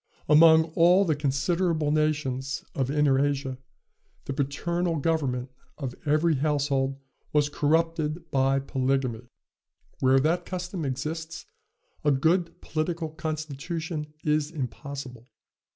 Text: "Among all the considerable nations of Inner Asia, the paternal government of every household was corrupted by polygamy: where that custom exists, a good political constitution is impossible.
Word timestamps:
"Among 0.27 0.63
all 0.73 1.05
the 1.05 1.15
considerable 1.15 1.91
nations 1.91 2.65
of 2.73 2.89
Inner 2.89 3.23
Asia, 3.23 3.59
the 4.25 4.33
paternal 4.33 4.95
government 4.95 5.51
of 5.77 5.93
every 6.07 6.37
household 6.37 6.97
was 7.33 7.49
corrupted 7.49 8.31
by 8.31 8.57
polygamy: 8.61 9.27
where 9.99 10.19
that 10.19 10.43
custom 10.43 10.85
exists, 10.85 11.45
a 12.03 12.09
good 12.09 12.59
political 12.61 13.09
constitution 13.09 14.11
is 14.23 14.49
impossible. 14.49 15.27